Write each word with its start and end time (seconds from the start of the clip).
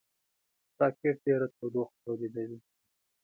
راکټ 0.79 1.15
ډېره 1.25 1.47
تودوخه 1.57 1.95
تولیدوي 2.03 2.59